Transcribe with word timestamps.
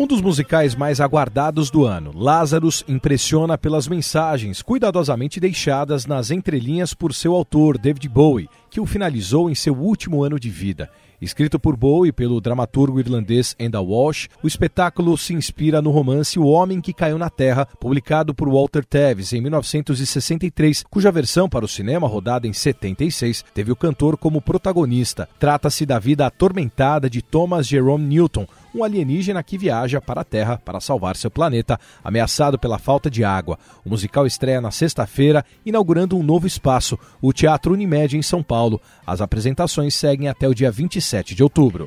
Um 0.00 0.06
dos 0.06 0.22
musicais 0.22 0.74
mais 0.74 0.98
aguardados 0.98 1.70
do 1.70 1.84
ano, 1.84 2.10
Lazarus 2.16 2.82
impressiona 2.88 3.58
pelas 3.58 3.86
mensagens 3.86 4.62
cuidadosamente 4.62 5.38
deixadas 5.38 6.06
nas 6.06 6.30
entrelinhas 6.30 6.94
por 6.94 7.12
seu 7.12 7.34
autor, 7.34 7.76
David 7.76 8.08
Bowie, 8.08 8.48
que 8.70 8.80
o 8.80 8.86
finalizou 8.86 9.50
em 9.50 9.54
seu 9.54 9.76
último 9.76 10.24
ano 10.24 10.40
de 10.40 10.48
vida. 10.48 10.88
Escrito 11.20 11.60
por 11.60 11.76
Bowie 11.76 12.12
pelo 12.12 12.40
dramaturgo 12.40 12.98
irlandês 12.98 13.54
Enda 13.58 13.78
Walsh, 13.78 14.28
o 14.42 14.46
espetáculo 14.46 15.18
se 15.18 15.34
inspira 15.34 15.82
no 15.82 15.90
romance 15.90 16.38
O 16.38 16.46
Homem 16.46 16.80
que 16.80 16.94
Caiu 16.94 17.18
na 17.18 17.28
Terra, 17.28 17.66
publicado 17.78 18.34
por 18.34 18.48
Walter 18.48 18.86
Tevis 18.86 19.34
em 19.34 19.42
1963, 19.42 20.82
cuja 20.88 21.12
versão 21.12 21.46
para 21.46 21.66
o 21.66 21.68
cinema, 21.68 22.08
rodada 22.08 22.48
em 22.48 22.54
76, 22.54 23.44
teve 23.52 23.70
o 23.70 23.76
cantor 23.76 24.16
como 24.16 24.40
protagonista. 24.40 25.28
Trata-se 25.38 25.84
da 25.84 25.98
vida 25.98 26.24
atormentada 26.24 27.10
de 27.10 27.20
Thomas 27.20 27.66
Jerome 27.66 28.06
Newton, 28.06 28.46
um 28.74 28.84
alienígena 28.84 29.42
que 29.42 29.58
viaja 29.58 30.00
para 30.00 30.20
a 30.20 30.24
Terra 30.24 30.60
para 30.64 30.80
salvar 30.80 31.16
seu 31.16 31.30
planeta, 31.30 31.78
ameaçado 32.02 32.58
pela 32.58 32.78
falta 32.78 33.10
de 33.10 33.24
água. 33.24 33.58
O 33.84 33.90
musical 33.90 34.26
estreia 34.26 34.60
na 34.60 34.70
sexta-feira, 34.70 35.44
inaugurando 35.64 36.16
um 36.16 36.22
novo 36.22 36.46
espaço, 36.46 36.98
o 37.20 37.32
Teatro 37.32 37.72
Unimed 37.72 38.16
em 38.16 38.22
São 38.22 38.42
Paulo. 38.42 38.80
As 39.06 39.20
apresentações 39.20 39.94
seguem 39.94 40.28
até 40.28 40.48
o 40.48 40.54
dia 40.54 40.70
27 40.70 41.34
de 41.34 41.42
outubro. 41.42 41.86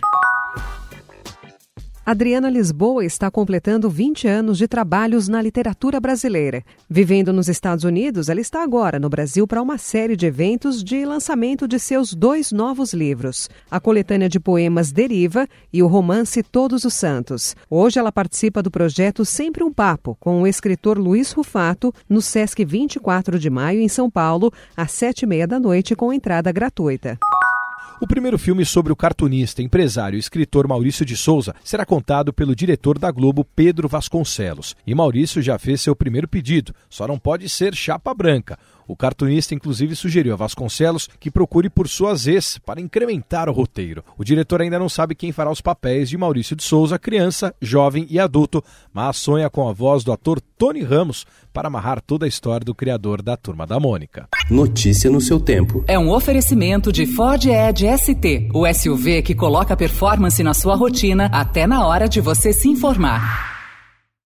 Adriana 2.06 2.50
Lisboa 2.50 3.06
está 3.06 3.32
completando 3.32 3.90
20 3.90 4.28
anos 4.28 4.58
de 4.58 4.68
trabalhos 4.68 5.30
na 5.30 5.42
literatura 5.42 6.02
brasileira. 6.02 6.62
Vivendo 6.90 7.32
nos 7.32 7.48
Estados 7.48 7.86
Unidos, 7.86 8.28
ela 8.28 8.42
está 8.42 8.62
agora 8.62 9.00
no 9.00 9.08
Brasil 9.08 9.48
para 9.48 9.62
uma 9.62 9.78
série 9.78 10.18
de 10.18 10.26
eventos 10.26 10.84
de 10.84 11.06
lançamento 11.06 11.66
de 11.66 11.80
seus 11.80 12.14
dois 12.14 12.52
novos 12.52 12.94
livros, 12.94 13.50
a 13.72 13.80
coletânea 13.80 14.28
de 14.28 14.38
poemas 14.38 14.92
Deriva 14.92 15.48
e 15.72 15.82
o 15.82 15.88
romance 15.88 16.44
Todos 16.44 16.84
os 16.84 16.94
Santos. 16.94 17.56
Hoje 17.70 18.00
ela 18.00 18.12
participa 18.12 18.62
do 18.62 18.70
projeto 18.70 19.24
Sempre 19.24 19.64
um 19.64 19.72
Papo, 19.72 20.18
com 20.20 20.42
o 20.42 20.48
escritor 20.48 20.98
Luiz 20.98 21.32
Rufato, 21.32 21.94
no 22.10 22.22
Sesc 22.22 22.66
24 22.66 23.40
de 23.40 23.50
maio, 23.50 23.80
em 23.80 23.88
São 23.88 24.12
Paulo, 24.12 24.52
às 24.76 24.92
sete 24.92 25.22
e 25.22 25.26
meia 25.26 25.48
da 25.48 25.58
noite, 25.58 25.96
com 25.96 26.12
entrada 26.12 26.52
gratuita. 26.52 27.18
O 28.04 28.06
primeiro 28.14 28.38
filme 28.38 28.66
sobre 28.66 28.92
o 28.92 28.98
cartunista, 28.98 29.62
empresário 29.62 30.18
e 30.18 30.20
escritor 30.20 30.68
Maurício 30.68 31.06
de 31.06 31.16
Souza 31.16 31.56
será 31.64 31.86
contado 31.86 32.34
pelo 32.34 32.54
diretor 32.54 33.00
da 33.00 33.10
Globo, 33.10 33.46
Pedro 33.56 33.88
Vasconcelos. 33.88 34.76
E 34.86 34.94
Maurício 34.94 35.42
já 35.42 35.58
fez 35.58 35.80
seu 35.80 35.96
primeiro 35.96 36.28
pedido, 36.28 36.76
só 36.90 37.08
não 37.08 37.18
pode 37.18 37.48
ser 37.48 37.74
chapa 37.74 38.14
branca. 38.14 38.60
O 38.88 38.96
cartunista, 38.96 39.56
inclusive, 39.56 39.96
sugeriu 39.96 40.34
a 40.34 40.38
Vasconcelos 40.38 41.10
que 41.20 41.32
procure 41.32 41.70
por 41.70 41.88
suas 41.88 42.28
ex 42.28 42.58
para 42.66 42.82
incrementar 42.82 43.50
o 43.50 43.54
roteiro. 43.54 44.04
O 44.18 44.24
diretor 44.24 44.62
ainda 44.62 44.80
não 44.80 44.90
sabe 44.90 45.16
quem 45.16 45.32
fará 45.32 45.52
os 45.52 45.62
papéis 45.62 46.10
de 46.10 46.18
Maurício 46.18 46.56
de 46.56 46.64
Souza, 46.64 47.00
criança, 47.00 47.54
jovem 47.62 48.06
e 48.10 48.20
adulto, 48.20 48.64
mas 48.94 49.18
sonha 49.18 49.50
com 49.50 49.68
a 49.68 49.74
voz 49.74 50.04
do 50.04 50.12
ator 50.12 50.42
Tony 50.58 50.82
Ramos 50.82 51.26
para 51.52 51.68
amarrar 51.68 52.02
toda 52.02 52.26
a 52.26 52.28
história 52.28 52.66
do 52.66 52.74
criador 52.74 53.22
da 53.22 53.38
Turma 53.38 53.66
da 53.66 53.80
Mônica. 53.80 54.28
Notícia 54.50 55.10
no 55.10 55.22
seu 55.22 55.40
tempo. 55.40 55.84
É 55.88 55.98
um 55.98 56.12
oferecimento 56.12 56.92
de 56.92 57.06
Ford 57.06 57.46
Edge 57.46 57.86
ST, 57.98 58.50
o 58.54 58.66
SUV 58.74 59.22
que 59.22 59.36
coloca 59.36 59.78
performance 59.78 60.42
na 60.44 60.54
sua 60.54 60.76
rotina 60.76 61.26
até 61.32 61.68
na 61.68 61.86
hora 61.86 62.08
de 62.08 62.20
você 62.20 62.52
se 62.52 62.68
informar. 62.68 63.53